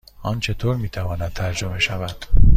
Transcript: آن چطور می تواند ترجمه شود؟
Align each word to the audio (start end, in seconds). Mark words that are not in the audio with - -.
آن 0.23 0.39
چطور 0.39 0.75
می 0.75 0.89
تواند 0.89 1.33
ترجمه 1.33 1.79
شود؟ 1.79 2.25